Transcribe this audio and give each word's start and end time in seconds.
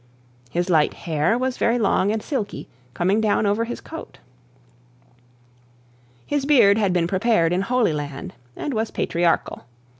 His 0.49 0.67
light 0.67 0.95
hair 0.95 1.37
was 1.37 1.57
very 1.59 1.77
long 1.77 2.11
and 2.11 2.23
silky, 2.23 2.67
coming 2.95 3.21
down 3.21 3.45
over 3.45 3.65
his 3.65 3.79
coat. 3.79 4.17
His 6.25 6.43
beard 6.43 6.79
had 6.79 6.91
been 6.91 7.05
prepared 7.05 7.53
in 7.53 7.59
the 7.59 7.65
holy 7.67 7.93
land, 7.93 8.33
and 8.55 8.73
was 8.73 8.89
patriarchal. 8.89 9.65